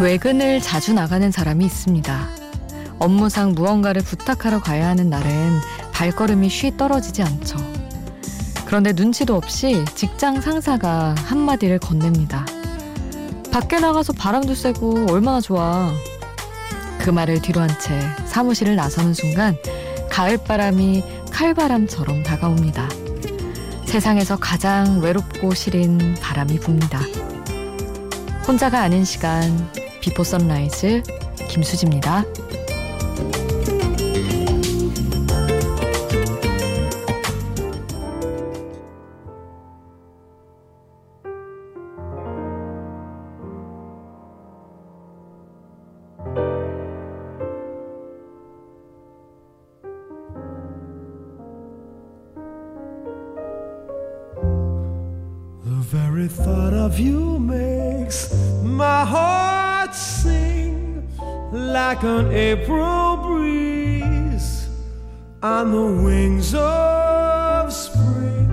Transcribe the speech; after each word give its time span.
외근을 0.00 0.60
자주 0.60 0.92
나가는 0.92 1.30
사람이 1.30 1.64
있습니다. 1.64 2.28
업무상 3.00 3.52
무언가를 3.52 4.02
부탁하러 4.02 4.60
가야 4.60 4.88
하는 4.88 5.10
날은 5.10 5.58
발걸음이 5.92 6.48
쉬 6.48 6.76
떨어지지 6.76 7.22
않죠. 7.22 7.58
그런데 8.64 8.92
눈치도 8.92 9.34
없이 9.34 9.84
직장 9.94 10.40
상사가 10.40 11.14
한마디를 11.18 11.78
건넵니다. 11.78 12.46
밖에 13.50 13.80
나가서 13.80 14.12
바람도 14.12 14.54
쐬고 14.54 15.06
얼마나 15.10 15.40
좋아. 15.40 15.90
그 16.98 17.10
말을 17.10 17.40
뒤로 17.42 17.60
한 17.60 17.68
채 17.80 17.98
사무실을 18.26 18.76
나서는 18.76 19.14
순간 19.14 19.56
가을바람이 20.10 21.02
칼바람처럼 21.32 22.22
다가옵니다. 22.22 22.88
세상에서 23.86 24.36
가장 24.36 25.00
외롭고 25.00 25.54
시린 25.54 26.14
바람이 26.20 26.60
붑니다. 26.60 27.00
혼자가 28.46 28.80
아닌 28.80 29.04
시간 29.04 29.70
비포 30.00 30.24
선라이즈 30.24 31.02
김수지입니다. 31.48 32.24
very 55.90 56.28
thought 56.28 56.74
of 56.74 57.00
you 57.00 57.38
makes 57.38 58.34
my 58.62 59.06
heart 59.06 59.57
sing 59.94 61.02
like 61.52 62.02
an 62.04 62.30
April 62.32 63.16
breeze 63.16 64.68
on 65.42 65.70
the 65.70 66.02
wings 66.04 66.54
of 66.54 67.72
spring, 67.72 68.50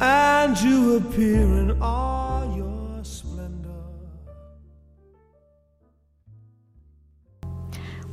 and 0.00 0.56
you 0.62 0.96
appear 0.96 1.42
in 1.42 1.76
all 1.82 2.56
your 2.56 3.00
splendor. 3.04 3.68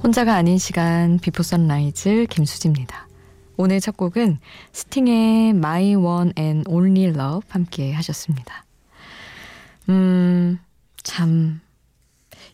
혼자가 0.03 0.35
아닌 0.35 0.57
시간 0.57 1.19
비포 1.19 1.43
선라이즈 1.43 2.25
김수지입니다. 2.29 3.07
오늘 3.57 3.79
첫 3.81 3.97
곡은 3.97 4.39
스팅의 4.71 5.49
My 5.49 5.95
One 5.95 6.31
and 6.37 6.69
Only 6.69 7.09
Love 7.09 7.49
함께 7.49 7.91
하셨습니다. 7.93 8.63
음, 9.89 10.59
참. 11.03 11.61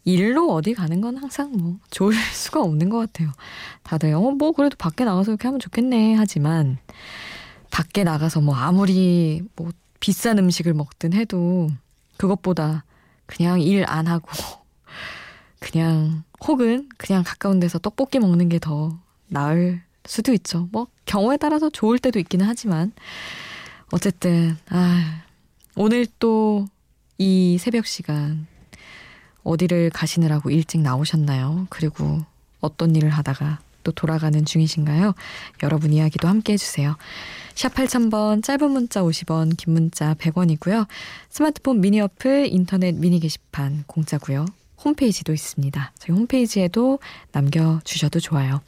일로 0.04 0.54
어디 0.54 0.74
가는 0.74 1.02
건 1.02 1.18
항상 1.18 1.52
뭐 1.58 1.78
좋을 1.90 2.14
수가 2.34 2.62
없는 2.62 2.90
것 2.90 2.98
같아요. 3.00 3.32
다들, 3.84 4.14
어, 4.14 4.20
뭐 4.32 4.52
그래도 4.52 4.76
밖에 4.78 5.04
나가서 5.04 5.32
이렇게 5.32 5.48
하면 5.48 5.60
좋겠네 5.60 6.16
하지만 6.16 6.78
밖에 7.72 8.04
나가서 8.04 8.42
뭐 8.42 8.56
아무리 8.56 9.42
뭐 9.56 9.72
비싼 10.00 10.38
음식을 10.38 10.74
먹든 10.74 11.14
해도 11.14 11.70
그것보다 12.18 12.84
그냥 13.26 13.60
일 13.62 13.84
안 13.88 14.08
하고 14.08 14.30
그냥 15.60 16.24
혹은 16.48 16.88
그냥 16.98 17.24
가까운 17.26 17.60
데서 17.60 17.80
떡볶이 17.80 18.20
먹는 18.20 18.50
게 18.50 18.60
더 18.60 18.98
나을 19.28 19.82
수도 20.06 20.34
있죠. 20.34 20.70
뭐 20.72 20.88
경우에 21.06 21.38
따라서 21.38 21.70
좋을 21.72 21.98
때도 21.98 22.20
있기는 22.20 22.46
하지만 22.46 22.92
어쨌든 23.92 24.56
아 24.70 25.24
오늘 25.76 26.06
또 26.20 26.68
이 27.18 27.58
새벽 27.60 27.86
시간 27.86 28.48
어디를 29.44 29.90
가시느라고 29.92 30.50
일찍 30.50 30.82
나오셨나요? 30.82 31.68
그리고 31.70 32.22
어떤 32.60 32.96
일을 32.96 33.10
하다가 33.10 33.60
또 33.84 33.92
돌아가는 33.92 34.44
중이신가요? 34.44 35.14
여러분 35.64 35.94
이야기도 35.94 36.28
함께 36.28 36.54
해주세요. 36.54 36.98
샵 37.54 37.74
8000번 37.74 38.44
짧은 38.44 38.72
문자 38.72 39.02
50원 39.02 39.56
긴 39.56 39.74
문자 39.74 40.16
100원이고요. 40.16 40.88
스마트폰 41.30 41.80
미니 41.80 42.02
어플 42.02 42.48
인터넷 42.52 42.94
미니 42.96 43.20
게시판 43.20 43.84
공짜고요. 43.88 44.46
홈페이지도 44.84 45.32
있습니다. 45.34 45.94
저희 45.98 46.16
홈페이지에도 46.18 47.00
남겨주셔도 47.32 48.20
좋아요. 48.20 48.62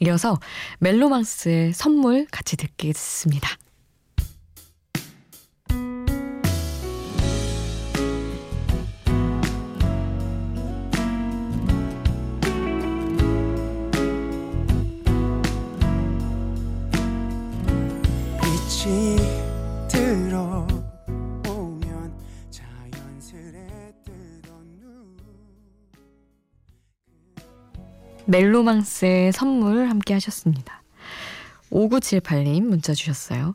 이어서 0.00 0.38
멜로망스의 0.78 1.72
선물 1.72 2.26
같이 2.30 2.56
듣겠습니다. 2.56 3.56
멜로망스의 28.36 29.32
선물 29.32 29.88
함께 29.88 30.12
하셨습니다. 30.14 30.82
5978님 31.70 32.64
문자 32.64 32.92
주셨어요. 32.92 33.54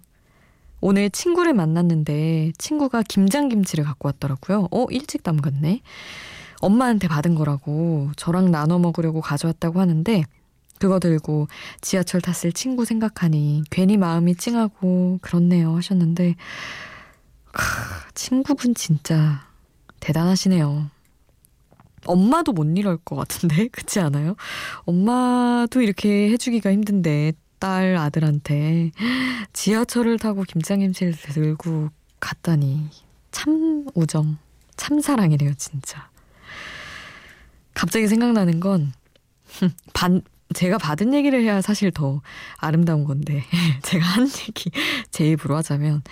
오늘 0.80 1.12
친구를 1.12 1.54
만났는데 1.54 2.54
친구가 2.58 3.04
김장김치를 3.04 3.84
갖고 3.84 4.08
왔더라고요. 4.08 4.70
어, 4.72 4.86
일찍 4.90 5.22
담갔네. 5.22 5.82
엄마한테 6.62 7.08
받은 7.08 7.36
거라고 7.36 8.10
저랑 8.16 8.50
나눠 8.50 8.80
먹으려고 8.80 9.22
가져왔다고 9.22 9.80
하는데 9.80 10.24
그거 10.80 11.00
들고 11.00 11.48
지하철 11.82 12.22
탔을 12.22 12.52
친구 12.52 12.86
생각하니 12.86 13.64
괜히 13.70 13.98
마음이 13.98 14.36
찡하고 14.36 15.20
그렇네요 15.22 15.76
하셨는데 15.78 16.36
크, 17.52 17.64
친구분 18.16 18.74
진짜 18.74 19.46
대단하시네요. 20.00 20.90
엄마도 22.06 22.52
못 22.54 22.66
이럴 22.78 22.98
것 22.98 23.16
같은데? 23.16 23.68
그렇지 23.72 24.00
않아요? 24.00 24.36
엄마도 24.86 25.82
이렇게 25.82 26.30
해주기가 26.32 26.72
힘든데 26.72 27.34
딸 27.60 27.96
아들한테 27.96 28.92
지하철을 29.54 30.18
타고 30.18 30.44
김장김치를 30.44 31.14
들고 31.14 31.90
갔다니. 32.20 32.90
참 33.32 33.86
우정 33.94 34.38
참 34.78 35.00
사랑이래요 35.00 35.54
진짜. 35.56 36.10
갑자기 37.74 38.08
생각나는 38.08 38.60
건 38.60 38.94
반, 39.94 40.22
제가 40.54 40.78
받은 40.78 41.14
얘기를 41.14 41.42
해야 41.42 41.62
사실 41.62 41.92
더 41.92 42.22
아름다운 42.58 43.04
건데 43.04 43.44
제가 43.84 44.06
한 44.06 44.28
얘기 44.48 44.72
제 45.12 45.28
입으로 45.30 45.56
하자면 45.58 46.04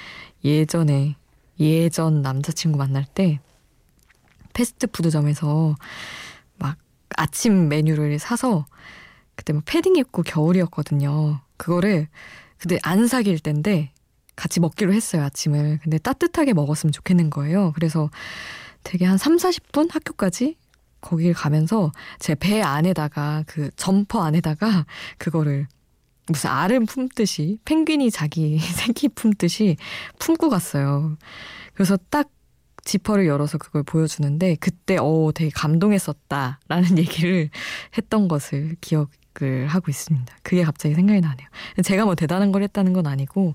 예전에 0.44 1.16
예전 1.60 2.22
남자친구 2.22 2.78
만날 2.78 3.06
때 3.06 3.40
패스트푸드점에서 4.60 5.76
막 6.58 6.78
아침 7.16 7.70
메뉴를 7.70 8.20
사서 8.20 8.66
그때 9.36 9.54
뭐 9.54 9.62
패딩 9.66 9.96
입고 9.96 10.24
겨울이었거든요. 10.24 11.40
그거를 11.58 12.08
근데 12.58 12.78
안 12.84 13.08
사귈 13.08 13.40
때인데 13.40 13.94
같이 14.36 14.60
먹기로 14.60 14.94
했어요, 14.94 15.24
아침을. 15.24 15.80
근데 15.82 15.98
따뜻하게 15.98 16.54
먹었으면 16.54 16.92
좋겠는 16.92 17.30
거예요. 17.30 17.72
그래서 17.74 18.10
되게 18.84 19.06
한 19.06 19.18
3, 19.18 19.38
40분 19.38 19.92
학교까지 19.92 20.58
거길 21.02 21.34
가면서 21.34 21.92
제 22.20 22.36
배 22.36 22.62
안에다가 22.62 23.44
그 23.48 23.70
점퍼 23.78 24.22
안에다가 24.24 24.86
그거를 25.18 25.68
무슨 26.28 26.50
알을 26.50 26.82
품듯이 26.86 27.60
펭귄이 27.66 28.12
자기 28.12 28.60
새끼 28.76 29.08
품듯이 29.08 29.78
품고 30.20 30.50
갔어요. 30.50 31.18
그래서 31.74 31.98
딱 32.10 32.30
지퍼를 32.90 33.28
열어서 33.28 33.60
그걸 33.60 33.84
보여주는데 33.84 34.56
그때 34.60 34.98
어 35.00 35.32
되게 35.34 35.52
감동했었다라는 35.54 36.98
얘기를 36.98 37.52
했던 37.96 38.28
것을 38.28 38.76
기억을 38.82 39.68
하고 39.68 39.92
있습니다. 39.92 40.36
그게 40.42 40.64
갑자기 40.64 40.96
생각이 40.96 41.22
나네요. 41.22 41.48
제가 41.84 42.06
뭐 42.06 42.16
대단한 42.16 42.52
걸 42.52 42.64
했다는 42.64 42.94
건 42.94 43.06
아니고 43.06 43.54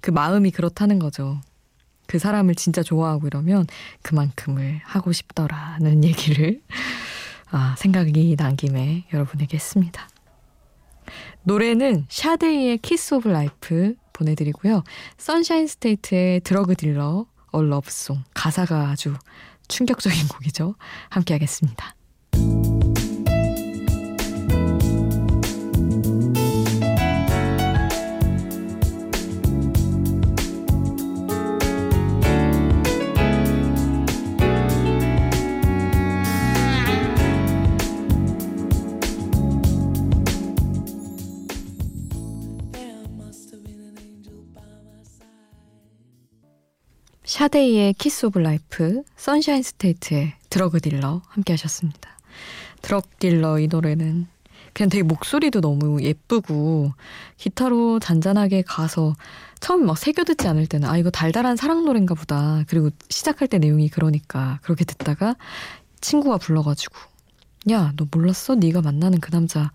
그 0.00 0.10
마음이 0.10 0.50
그렇다는 0.50 0.98
거죠. 0.98 1.40
그 2.08 2.18
사람을 2.18 2.56
진짜 2.56 2.82
좋아하고 2.82 3.28
이러면 3.28 3.66
그만큼을 4.02 4.80
하고 4.82 5.12
싶더라는 5.12 6.02
얘기를 6.04 6.60
아, 7.52 7.76
생각이 7.78 8.34
난 8.36 8.56
김에 8.56 9.04
여러분에게 9.12 9.56
했습니다. 9.56 10.08
노래는 11.44 12.06
Sade의 12.08 12.78
Kiss 12.78 13.14
of 13.14 13.28
Life 13.28 13.94
보내드리고요. 14.12 14.82
Sunshine 15.18 15.68
State의 15.68 16.40
Drug 16.40 16.74
Dealer 16.74 17.26
A 17.52 17.60
Love 17.60 17.92
Song 17.92 18.24
가사가 18.34 18.90
아주 18.90 19.14
충격적인 19.68 20.28
곡이죠. 20.28 20.74
함께 21.08 21.34
하겠습니다. 21.34 21.94
Sade의 47.42 47.94
Kiss 47.94 48.26
of 48.26 48.38
Life, 48.38 49.02
Sunshine 49.16 49.64
State의 49.64 50.34
Drug 50.48 50.80
Dealer 50.80 51.22
함께 51.26 51.54
하셨습니다. 51.54 52.16
Drug 52.82 53.18
Dealer 53.18 53.58
이 53.58 53.66
노래는 53.66 54.28
그냥 54.72 54.88
되게 54.88 55.02
목소리도 55.02 55.60
너무 55.60 56.00
예쁘고 56.00 56.92
기타로 57.38 57.98
잔잔하게 57.98 58.62
가서 58.62 59.16
처음에 59.58 59.84
막 59.84 59.98
새겨 59.98 60.22
듣지 60.22 60.46
않을 60.46 60.68
때는 60.68 60.88
아 60.88 60.96
이거 60.96 61.10
달달한 61.10 61.56
사랑 61.56 61.84
노래인가 61.84 62.14
보다. 62.14 62.62
그리고 62.68 62.90
시작할 63.08 63.48
때 63.48 63.58
내용이 63.58 63.88
그러니까 63.88 64.60
그렇게 64.62 64.84
듣다가 64.84 65.34
친구가 66.00 66.36
불러가지고 66.38 66.94
야 67.72 67.92
너 67.96 68.06
몰랐어? 68.12 68.54
네가 68.54 68.82
만나는 68.82 69.18
그 69.18 69.32
남자 69.32 69.72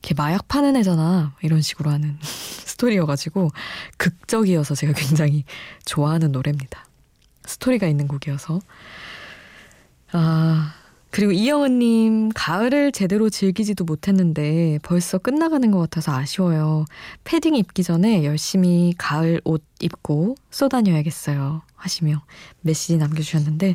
걔 0.00 0.14
마약 0.14 0.48
파는 0.48 0.74
애잖아. 0.74 1.34
이런 1.42 1.60
식으로 1.60 1.90
하는 1.90 2.16
스토리여가지고 2.64 3.50
극적이어서 3.98 4.74
제가 4.74 4.94
굉장히 4.94 5.44
좋아하는 5.84 6.32
노래입니다. 6.32 6.86
스토리가 7.50 7.86
있는 7.86 8.08
곡이어서 8.08 8.60
아 10.12 10.74
그리고 11.10 11.32
이영은님, 11.32 12.30
가을을 12.34 12.92
제대로 12.92 13.30
즐기지도 13.30 13.84
못했는데 13.84 14.78
벌써 14.82 15.18
끝나가는 15.18 15.68
것 15.72 15.78
같아서 15.80 16.12
아쉬워요. 16.12 16.84
패딩 17.24 17.56
입기 17.56 17.82
전에 17.82 18.24
열심히 18.24 18.94
가을 18.96 19.40
옷 19.44 19.64
입고 19.80 20.36
쏘다녀야겠어요. 20.50 21.62
하시며 21.74 22.22
메시지 22.60 22.96
남겨주셨는데, 22.96 23.74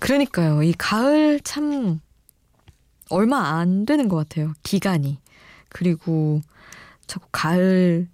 그러니까요. 0.00 0.64
이 0.64 0.74
가을 0.76 1.40
참 1.44 2.00
얼마 3.08 3.58
안 3.58 3.86
되는 3.86 4.08
것 4.08 4.16
같아요. 4.16 4.52
기간이. 4.64 5.20
그리고 5.68 6.40
자꾸 7.06 7.28
가을 7.30 8.08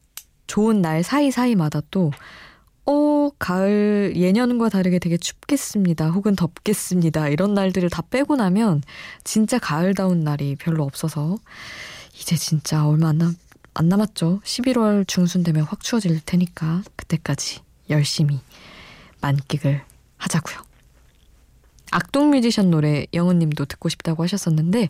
좋은 0.46 0.82
날 0.82 1.02
사이사이마다 1.02 1.80
또 1.90 2.10
어, 2.86 3.30
가을 3.38 4.12
예년과 4.14 4.68
다르게 4.68 4.98
되게 4.98 5.16
춥겠습니다. 5.16 6.10
혹은 6.10 6.36
덥겠습니다. 6.36 7.28
이런 7.28 7.54
날들을 7.54 7.88
다 7.90 8.02
빼고 8.02 8.36
나면 8.36 8.82
진짜 9.24 9.58
가을다운 9.58 10.20
날이 10.20 10.56
별로 10.56 10.84
없어서 10.84 11.36
이제 12.14 12.36
진짜 12.36 12.86
얼마 12.86 13.08
안, 13.08 13.18
남, 13.18 13.34
안 13.72 13.88
남았죠. 13.88 14.40
11월 14.44 15.08
중순 15.08 15.42
되면 15.42 15.64
확 15.64 15.80
추워질 15.80 16.20
테니까 16.24 16.82
그때까지 16.96 17.60
열심히 17.90 18.40
만끽을 19.20 19.82
하자고요. 20.18 20.62
악동 21.90 22.30
뮤지션 22.30 22.70
노래 22.70 23.06
영은님도 23.14 23.64
듣고 23.66 23.88
싶다고 23.88 24.22
하셨었는데 24.24 24.88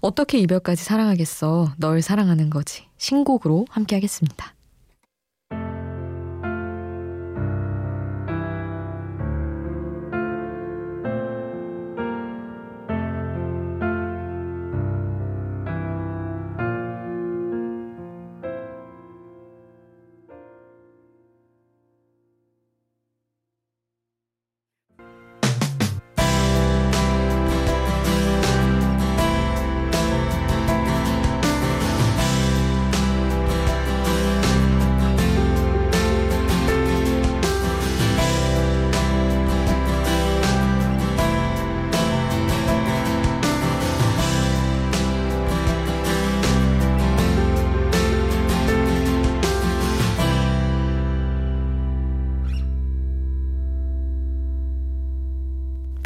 어떻게 0.00 0.38
이별까지 0.38 0.84
사랑하겠어 0.84 1.74
널 1.78 2.02
사랑하는 2.02 2.50
거지 2.50 2.84
신곡으로 2.98 3.66
함께 3.70 3.96
하겠습니다. 3.96 4.55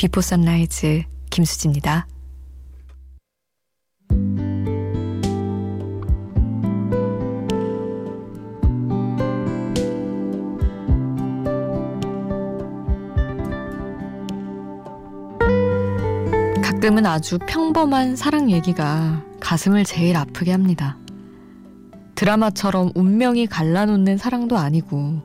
Before 0.01 0.23
Sunrise 0.23 1.03
김수지입니다. 1.29 2.07
가끔은 16.63 17.05
아주 17.05 17.39
평범한 17.47 18.17
사랑 18.17 18.51
얘기가 18.51 19.23
가슴을 19.39 19.85
제일 19.85 20.17
아프게 20.17 20.51
합니다. 20.53 20.97
드라마처럼 22.15 22.93
운명이 22.95 23.49
갈라놓는 23.49 24.17
사랑도 24.17 24.57
아니고 24.57 25.21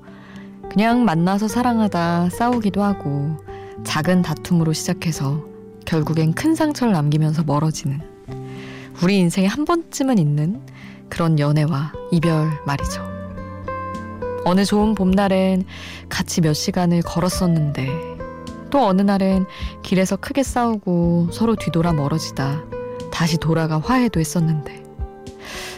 그냥 0.69 1.05
만나서 1.05 1.47
사랑하다 1.47 2.29
싸우기도 2.31 2.83
하고 2.83 3.44
작은 3.83 4.21
다툼으로 4.21 4.73
시작해서 4.73 5.43
결국엔 5.85 6.33
큰 6.33 6.55
상처를 6.55 6.93
남기면서 6.93 7.43
멀어지는 7.43 8.01
우리 9.03 9.17
인생에 9.19 9.47
한 9.47 9.65
번쯤은 9.65 10.17
있는 10.17 10.61
그런 11.09 11.39
연애와 11.39 11.93
이별 12.11 12.49
말이죠. 12.65 13.03
어느 14.45 14.63
좋은 14.63 14.95
봄날엔 14.95 15.63
같이 16.07 16.41
몇 16.41 16.53
시간을 16.53 17.01
걸었었는데 17.01 17.87
또 18.69 18.85
어느 18.85 19.01
날엔 19.01 19.45
길에서 19.83 20.15
크게 20.15 20.43
싸우고 20.43 21.29
서로 21.31 21.55
뒤돌아 21.55 21.93
멀어지다 21.93 22.63
다시 23.11 23.37
돌아가 23.37 23.79
화해도 23.79 24.19
했었는데 24.19 24.83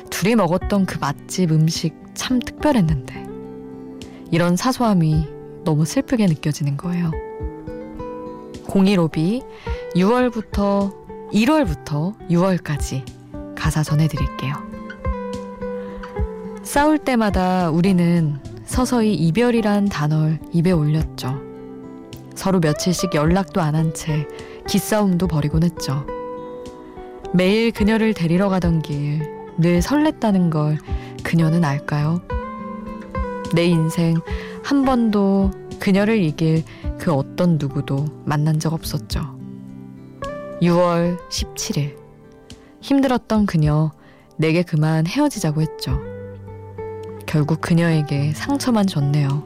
둘이 0.10 0.36
먹었던 0.36 0.86
그 0.86 0.98
맛집 0.98 1.52
음식 1.52 1.96
참 2.14 2.40
특별했는데 2.40 3.28
이런 4.32 4.56
사소함이 4.56 5.28
너무 5.64 5.86
슬프게 5.86 6.26
느껴지는 6.26 6.76
거예요. 6.78 7.12
015비 8.68 9.44
6월부터 9.96 10.94
1월부터 11.34 12.16
6월까지 12.30 13.04
가사 13.56 13.84
전해드릴게요. 13.84 14.54
싸울 16.64 16.98
때마다 16.98 17.70
우리는 17.70 18.38
서서히 18.66 19.14
이별이란 19.14 19.86
단어를 19.90 20.40
입에 20.54 20.72
올렸죠. 20.72 21.42
서로 22.36 22.60
며칠씩 22.60 23.16
연락도 23.16 23.62
안 23.62 23.76
한 23.76 23.94
채 23.94 24.28
기싸움도 24.68 25.28
벌이곤 25.28 25.64
했죠. 25.64 26.06
매일 27.34 27.72
그녀를 27.72 28.14
데리러 28.14 28.50
가던 28.50 28.82
길 28.82 29.38
늘 29.60 29.80
설렜다는 29.80 30.52
걸 30.52 30.78
그녀는 31.24 31.66
알까요? 31.66 32.22
내 33.56 33.66
인생 33.66 34.20
한 34.64 34.86
번도 34.86 35.50
그녀를 35.80 36.22
이길 36.22 36.64
그 37.00 37.14
어떤 37.14 37.58
누구도 37.58 38.06
만난 38.26 38.60
적 38.60 38.74
없었죠. 38.74 39.38
6월 40.62 41.18
17일. 41.30 41.96
힘들었던 42.82 43.46
그녀, 43.46 43.92
내게 44.38 44.64
그만 44.64 45.06
헤어지자고 45.08 45.62
했죠. 45.62 46.00
결국 47.26 47.62
그녀에게 47.62 48.34
상처만 48.34 48.88
줬네요. 48.88 49.44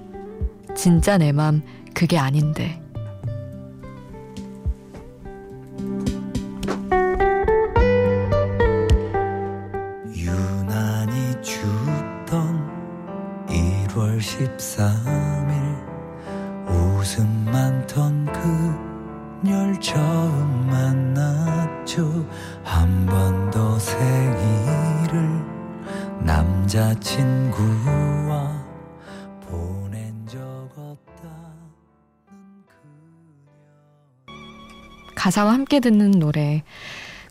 진짜 0.75 1.17
내 1.17 1.31
맘 1.31 1.62
그게 1.93 2.17
아닌데. 2.17 2.81
가사와 35.22 35.54
함께 35.54 35.80
듣는 35.80 36.10
노래 36.10 36.63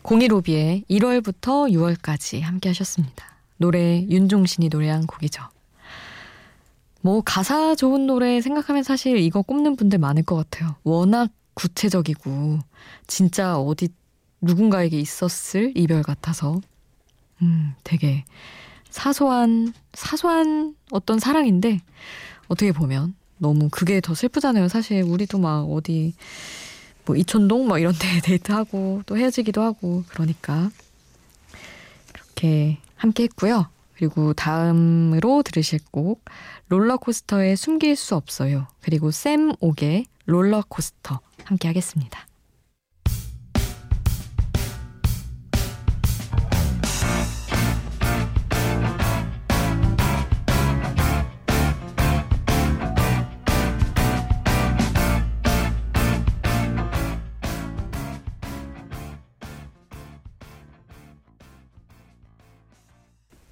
015비의 0.03 0.87
1월부터 0.89 1.69
6월까지 1.73 2.39
함께 2.39 2.69
하셨습니다. 2.69 3.25
노래 3.57 4.07
윤종신이 4.09 4.69
노래한 4.69 5.07
곡이죠. 5.07 5.43
뭐 7.01 7.21
가사 7.21 7.75
좋은 7.75 8.07
노래 8.07 8.39
생각하면 8.39 8.83
사실 8.83 9.17
이거 9.17 9.41
꼽는 9.41 9.75
분들 9.75 9.99
많을 9.99 10.23
것 10.23 10.37
같아요. 10.37 10.77
워낙 10.85 11.31
구체적이고 11.53 12.59
진짜 13.07 13.57
어디 13.57 13.89
누군가에게 14.39 14.97
있었을 14.97 15.73
이별 15.75 16.01
같아서 16.01 16.61
음 17.41 17.73
되게 17.83 18.23
사소한 18.89 19.73
사소한 19.91 20.77
어떤 20.91 21.19
사랑인데 21.19 21.81
어떻게 22.47 22.71
보면 22.71 23.15
너무 23.37 23.67
그게 23.69 23.99
더 23.99 24.15
슬프잖아요. 24.15 24.69
사실 24.69 25.03
우리도 25.03 25.39
막 25.39 25.63
어디 25.65 26.13
뭐 27.05 27.15
이촌동 27.15 27.67
뭐 27.67 27.79
이런 27.79 27.93
데 27.99 28.21
데이트하고 28.23 29.03
또 29.05 29.17
헤어지기도 29.17 29.61
하고 29.61 30.03
그러니까 30.09 30.69
그렇게 32.13 32.77
함께 32.95 33.23
했고요. 33.23 33.67
그리고 33.95 34.33
다음으로 34.33 35.43
들으실 35.43 35.79
곡 35.91 36.23
롤러코스터의 36.69 37.55
숨길 37.55 37.95
수 37.95 38.15
없어요. 38.15 38.67
그리고 38.81 39.11
샘 39.11 39.53
옥의 39.59 40.05
롤러코스터 40.25 41.19
함께 41.43 41.67
하겠습니다. 41.67 42.25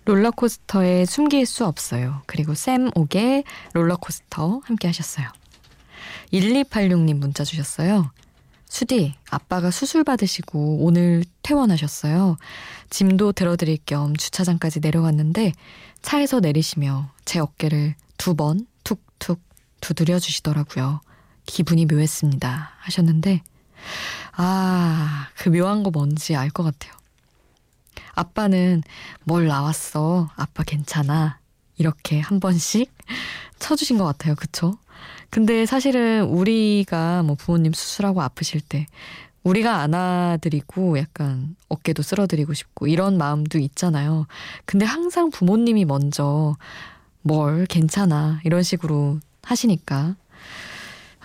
롤러코스터에 0.09 1.05
숨길 1.05 1.45
수 1.45 1.65
없어요. 1.65 2.23
그리고 2.25 2.55
샘 2.55 2.89
옥의 2.95 3.43
롤러코스터 3.73 4.61
함께 4.63 4.87
하셨어요. 4.87 5.27
1286님 6.33 7.15
문자 7.17 7.43
주셨어요. 7.43 8.11
수디, 8.67 9.15
아빠가 9.29 9.69
수술 9.71 10.03
받으시고 10.03 10.83
오늘 10.83 11.23
퇴원하셨어요. 11.43 12.37
짐도 12.89 13.33
들어드릴 13.33 13.77
겸 13.85 14.15
주차장까지 14.15 14.79
내려갔는데 14.79 15.53
차에서 16.01 16.39
내리시며 16.39 17.11
제 17.25 17.39
어깨를 17.39 17.93
두 18.17 18.33
번 18.35 18.65
툭툭 18.83 19.39
두드려 19.79 20.17
주시더라고요. 20.19 21.01
기분이 21.45 21.85
묘했습니다. 21.85 22.71
하셨는데, 22.79 23.41
아, 24.35 25.27
그 25.37 25.49
묘한 25.49 25.83
거 25.83 25.89
뭔지 25.91 26.35
알 26.35 26.49
것 26.49 26.63
같아요. 26.63 26.93
아빠는 28.19 28.83
뭘 29.23 29.47
나왔어. 29.47 30.29
아빠 30.35 30.63
괜찮아. 30.63 31.39
이렇게 31.77 32.19
한 32.19 32.41
번씩 32.41 32.91
쳐주신 33.59 33.97
것 33.97 34.03
같아요. 34.03 34.35
그쵸? 34.35 34.77
근데 35.29 35.65
사실은 35.65 36.25
우리가 36.25 37.23
뭐 37.23 37.35
부모님 37.35 37.71
수술하고 37.71 38.21
아프실 38.21 38.59
때 38.59 38.88
우리가 39.43 39.77
안아드리고 39.77 40.99
약간 40.99 41.55
어깨도 41.69 42.01
쓸어드리고 42.03 42.53
싶고 42.53 42.88
이런 42.88 43.17
마음도 43.17 43.57
있잖아요. 43.57 44.27
근데 44.65 44.85
항상 44.85 45.29
부모님이 45.29 45.85
먼저 45.85 46.57
뭘 47.21 47.65
괜찮아 47.67 48.41
이런 48.43 48.63
식으로 48.63 49.19
하시니까 49.43 50.15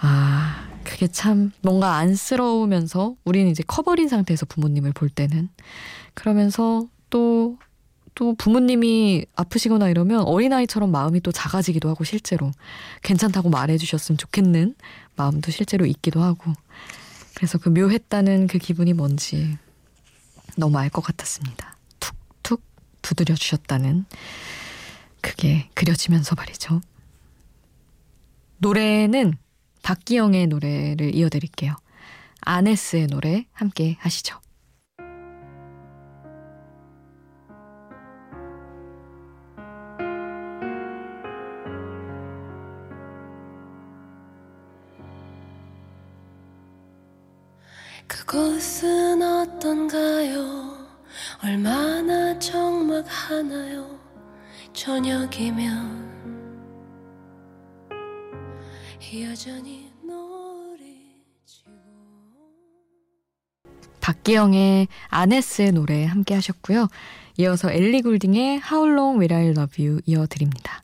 아 0.00 0.68
그게 0.84 1.06
참 1.08 1.52
뭔가 1.62 1.96
안쓰러우면서 1.96 3.16
우리는 3.24 3.50
이제 3.50 3.62
커버린 3.66 4.08
상태에서 4.08 4.46
부모님을 4.46 4.92
볼 4.92 5.08
때는 5.08 5.48
그러면서 6.14 6.86
또, 7.10 7.58
또 8.14 8.34
부모님이 8.34 9.26
아프시거나 9.34 9.88
이러면 9.88 10.22
어린아이처럼 10.22 10.90
마음이 10.90 11.20
또 11.20 11.32
작아지기도 11.32 11.88
하고 11.88 12.04
실제로 12.04 12.52
괜찮다고 13.02 13.50
말해주셨으면 13.50 14.18
좋겠는 14.18 14.74
마음도 15.16 15.50
실제로 15.50 15.86
있기도 15.86 16.22
하고 16.22 16.52
그래서 17.34 17.58
그 17.58 17.68
묘했다는 17.68 18.46
그 18.46 18.58
기분이 18.58 18.92
뭔지 18.92 19.58
너무 20.56 20.78
알 20.78 20.88
것 20.90 21.02
같았습니다. 21.02 21.76
툭툭 21.98 22.62
두드려 23.02 23.34
주셨다는 23.34 24.04
그게 25.20 25.68
그려지면서 25.74 26.34
말이죠. 26.36 26.80
노래는 28.58 29.36
박기영의 29.84 30.46
노래를 30.46 31.14
이어드릴게요. 31.14 31.76
아네스의 32.40 33.06
노래 33.08 33.46
함께 33.52 33.96
하시죠. 34.00 34.40
그곳은 48.06 49.22
어떤가요? 49.22 50.88
얼마나 51.42 52.38
적막하나요? 52.38 53.98
저녁이면 54.72 56.13
박기영의 64.00 64.88
아네스의 65.08 65.72
노래 65.72 66.04
함께 66.04 66.34
하셨고요. 66.34 66.88
이어서 67.38 67.70
엘리 67.70 68.02
굴딩의 68.02 68.60
How 68.70 68.92
Long 68.92 69.18
Will 69.18 69.32
I 69.32 69.48
Love 69.56 69.84
You 69.84 70.00
이어드립니다. 70.04 70.83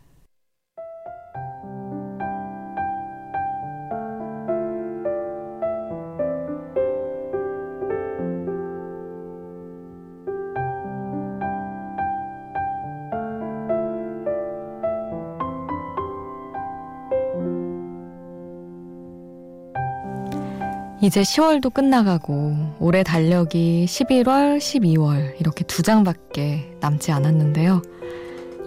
이제 21.01 21.21
10월도 21.23 21.73
끝나가고 21.73 22.75
올해 22.79 23.01
달력이 23.01 23.85
11월, 23.89 24.59
12월 24.59 25.39
이렇게 25.41 25.63
두 25.63 25.81
장밖에 25.81 26.75
남지 26.79 27.11
않았는데요. 27.11 27.81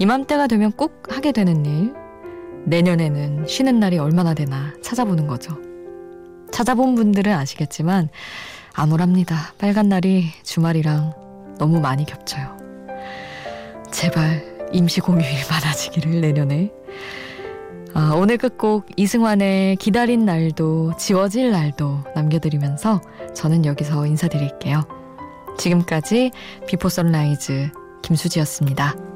이맘때가 0.01 0.49
되면 0.49 0.73
꼭 0.73 1.05
하게 1.09 1.31
되는 1.31 1.65
일, 1.65 1.95
내년에는 2.65 3.47
쉬는 3.47 3.79
날이 3.79 3.99
얼마나 3.99 4.35
되나 4.35 4.73
찾아보는 4.83 5.29
거죠. 5.29 5.57
찾아본 6.51 6.97
분들은 6.97 7.33
아시겠지만 7.33 8.09
암울합니다. 8.73 9.55
빨간 9.59 9.89
날이 9.89 10.27
주말이랑 10.43 11.15
너무 11.59 11.81
많이 11.81 12.05
겹쳐요. 12.05 12.57
제발 13.93 14.71
임시 14.73 15.01
공휴일 15.01 15.37
많아지기를 15.49 16.21
내년에 16.21 16.73
아, 17.97 18.13
오늘 18.17 18.39
끝곡 18.39 18.87
이승환의 18.97 19.77
기다린 19.77 20.25
날도 20.25 20.97
지워질 20.99 21.53
날도 21.53 22.01
남겨드리면서 22.17 23.01
저는 23.35 23.65
여기서 23.65 24.05
인사드릴게요. 24.07 24.83
지금까지 25.59 26.33
Before 26.67 26.89
Sunrise 26.89 27.71
김수지였습니다. 28.03 29.14